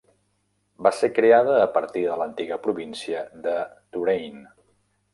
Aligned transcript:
Va 0.87 0.91
ser 0.99 1.09
creada 1.17 1.59
a 1.67 1.69
partir 1.77 2.03
de 2.07 2.17
l'antiga 2.23 2.59
província 2.65 3.25
de 3.47 3.57
Touraine. 3.71 4.47